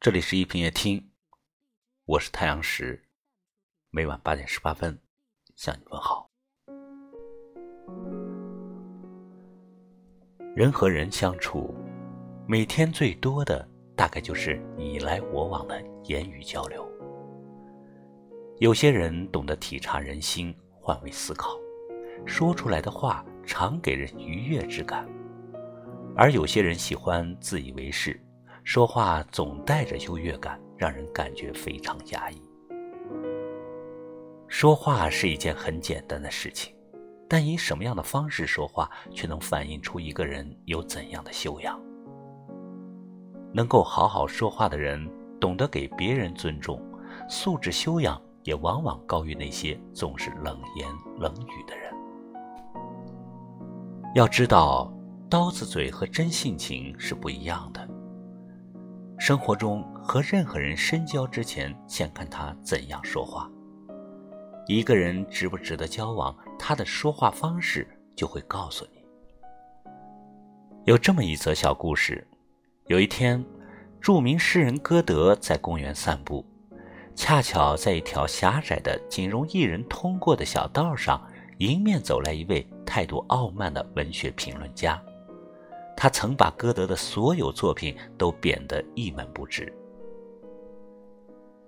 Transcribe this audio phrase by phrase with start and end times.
[0.00, 1.10] 这里是一品夜听，
[2.06, 3.04] 我是太阳石，
[3.90, 4.98] 每晚八点十八分
[5.56, 6.26] 向你问好。
[10.56, 11.74] 人和人相处，
[12.48, 16.90] 每天最多的大概就是你来我往的言语交流。
[18.58, 21.50] 有些人懂得体察人心，换位思考，
[22.24, 25.04] 说出来的话常给人愉悦之感；
[26.16, 28.18] 而有些人喜欢自以为是。
[28.72, 32.40] 说话总带着优越感，让人感觉非常压抑。
[34.46, 36.72] 说话是一件很简单的事情，
[37.28, 41.82] 但以什么样的方式说话，却能反映出一个人有怎样的修养。
[43.52, 45.04] 能够好好说话的人，
[45.40, 46.80] 懂得给别人尊重，
[47.28, 51.92] 素质修养也往往高于那些总是冷言冷语的人。
[54.14, 54.94] 要知道，
[55.28, 57.84] 刀子嘴和真性情是不一样的。
[59.20, 63.46] 生活中和任何人深交之前，先看他怎样说话。
[64.66, 67.86] 一个人值不值得交往，他的说话方式
[68.16, 69.04] 就会告诉你。
[70.86, 72.26] 有这么一则小故事：
[72.86, 73.44] 有一天，
[74.00, 76.42] 著名诗人歌德在公园散步，
[77.14, 81.22] 恰巧在一条狭窄的、仅容一人通过的小道上，
[81.58, 84.98] 迎面走来一位态度傲慢的文学评论家。
[86.00, 89.70] 他曾把歌德的所有作品都贬得一文不值。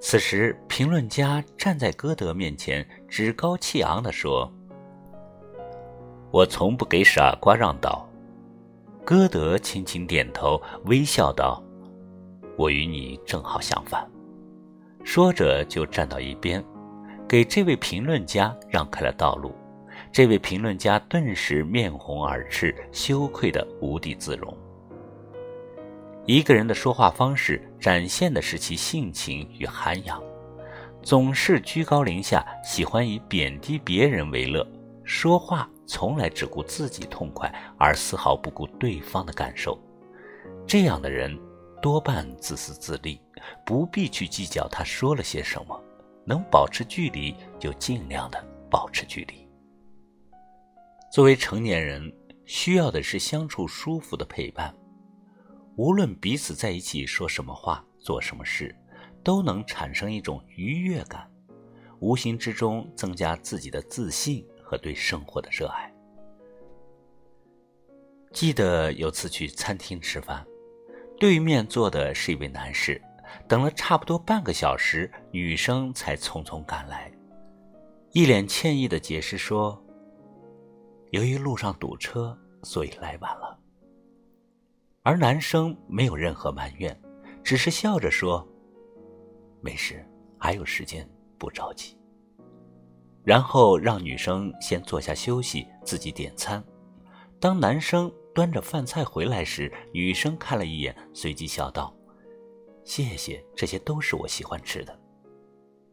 [0.00, 4.52] 此时，评论家站在歌德面前，趾高气昂地说
[6.32, 8.04] ：“我从不给傻瓜让道。”
[9.06, 11.62] 歌德轻轻点头，微笑道
[12.58, 14.04] ：“我与你正好相反。”
[15.04, 16.60] 说着，就站到一边，
[17.28, 19.54] 给这位评论家让开了道路。
[20.12, 24.56] 这位评论家顿时面红耳赤，羞愧的无地自容。
[26.24, 30.22] 一个人的说话方式，展现的是其性情与涵养。
[31.02, 34.66] 总是居高临下，喜欢以贬低别人为乐，
[35.04, 39.78] 说话从来只顾自己痛快，而丝毫不顾对方的感受。
[40.66, 41.38] 这样的人
[41.80, 43.20] 多半自私自利，
[43.64, 45.80] 不必去计较他说了些什么。
[46.24, 49.45] 能保持距离，就尽量的保持距离。
[51.16, 52.12] 作为成年人，
[52.44, 54.76] 需要的是相处舒服的陪伴。
[55.76, 58.76] 无论彼此在一起说什么话、做什么事，
[59.24, 61.26] 都能产生一种愉悦感，
[62.00, 65.90] 无形之中增加自己的自信和对生活的热爱。
[68.30, 70.46] 记得有次去餐厅吃饭，
[71.18, 73.00] 对面坐的是一位男士，
[73.48, 77.10] 等了差不多半个小时，女生才匆匆赶来，
[78.12, 79.82] 一脸歉意的解释说。
[81.10, 83.58] 由于路上堵车，所以来晚了。
[85.02, 87.00] 而男生没有任何埋怨，
[87.44, 88.46] 只是笑着说
[89.62, 90.04] ：“没事，
[90.36, 91.08] 还有时间，
[91.38, 91.96] 不着急。”
[93.22, 96.62] 然后让女生先坐下休息，自己点餐。
[97.38, 101.94] 当男生端着饭菜回来时，女生看了一眼，随即笑道
[102.82, 104.98] ：“谢谢，这些都是我喜欢吃的。”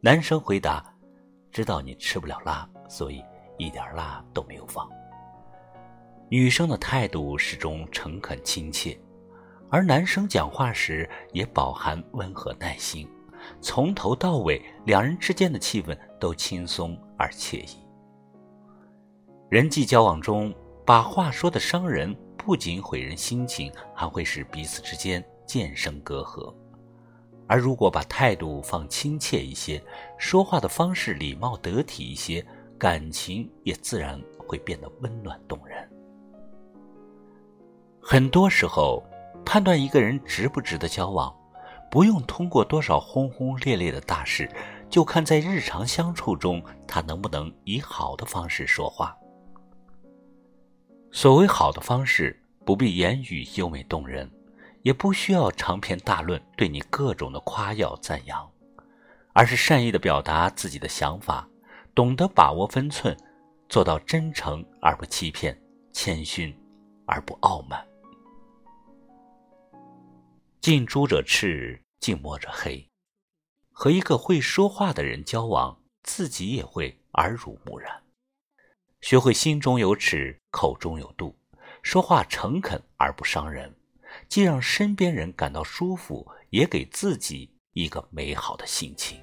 [0.00, 0.94] 男生回答
[1.52, 3.22] ：“知道你吃不了辣，所以
[3.58, 4.88] 一点辣都没有放。”
[6.32, 8.98] 女生的态度始终诚恳亲切，
[9.68, 13.06] 而男生讲话时也饱含温和耐心，
[13.60, 17.76] 从头到尾，两人之间的气氛都轻松而惬意。
[19.50, 20.54] 人际交往中，
[20.86, 26.50] 把话说的伤人，不仅毁人心情，还会使彼此之间渐生隔阂；
[27.46, 29.84] 而如果把态度放亲切一些，
[30.16, 32.42] 说话的方式礼貌得体一些，
[32.78, 35.86] 感情也自然会变得温暖动人。
[38.12, 39.02] 很多时候，
[39.42, 41.34] 判断一个人值不值得交往，
[41.90, 44.46] 不用通过多少轰轰烈烈的大事，
[44.90, 49.16] 就看在日常相处中，他能不能以好的方式说话。
[51.10, 54.30] 所谓好的方式，不必言语优美动人，
[54.82, 58.46] 也不需要长篇大论对你各种的夸耀赞扬，
[59.32, 61.48] 而是善意的表达自己的想法，
[61.94, 63.16] 懂得把握分寸，
[63.70, 65.58] 做到真诚而不欺骗，
[65.94, 66.54] 谦逊
[67.06, 67.82] 而不傲慢。
[70.62, 72.88] 近朱者赤，近墨者黑。
[73.72, 78.04] 和一个会说话的人交往，自己也会耳濡目染。
[79.00, 81.36] 学会心中有尺，口中有度，
[81.82, 83.74] 说话诚恳而不伤人，
[84.28, 89.20] 既让身边人感到舒服，也给自己一个美好的心情。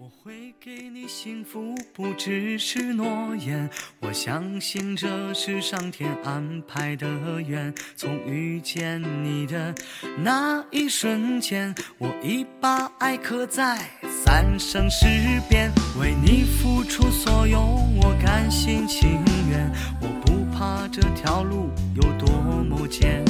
[0.00, 3.68] 我会给你幸福不只是诺言，
[3.98, 7.08] 我相信这是上天安排的
[7.40, 7.74] 缘。
[7.96, 9.74] 从遇见你的
[10.16, 15.04] 那一瞬间，我已把爱刻在三生石
[15.50, 15.68] 边，
[16.00, 17.60] 为你付出所有，
[18.00, 19.68] 我甘心情愿。
[20.00, 22.28] 我不怕这条路有多
[22.62, 23.24] 么艰，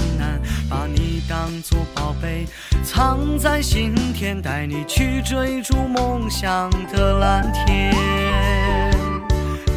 [1.49, 2.45] 当作宝贝
[2.85, 7.91] 藏在心田，带你去追逐梦想的蓝天。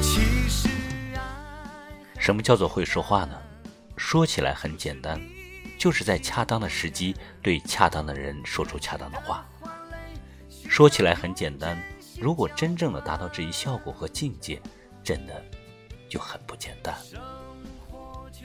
[0.02, 0.20] 其
[0.50, 0.68] 实
[1.16, 1.22] 爱
[2.20, 3.38] 什么叫做会说话呢？
[3.96, 5.18] 说起来很简单，
[5.78, 9.48] 就是在恰当的时机对恰当的人说出恰当的话。
[10.68, 11.82] 说起来很简单，
[12.20, 14.62] 如果真正的达到这一效果和境界，
[15.02, 15.42] 真的
[16.10, 16.94] 就很不简单。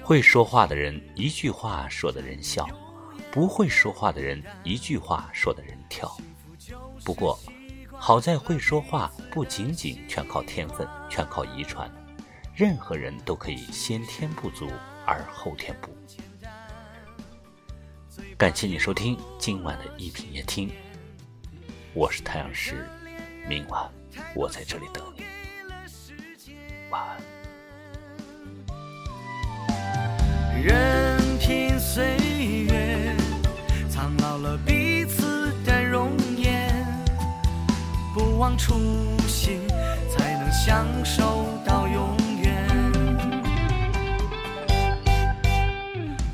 [0.01, 2.65] 会说话的人，一句话说的人笑；
[3.31, 6.17] 不会说话的人，一句话说的人跳。
[7.05, 7.39] 不过，
[7.93, 11.91] 好在会说话不仅仅全靠天分，全靠遗传，
[12.55, 14.69] 任何人都可以先天不足
[15.05, 15.95] 而后天补。
[18.37, 20.71] 感谢你收听今晚的一品夜听，
[21.95, 22.87] 我是太阳石，
[23.49, 23.91] 明晚
[24.35, 25.25] 我在这里等你，
[26.91, 27.21] 晚安。
[38.47, 39.61] 忘初心，
[40.09, 42.65] 才能相守到永远。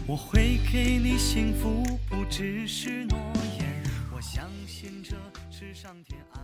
[0.07, 3.19] 我会给你幸福，不只是诺
[3.59, 3.83] 言，
[4.15, 5.17] 我相信这
[5.51, 6.42] 是上天安。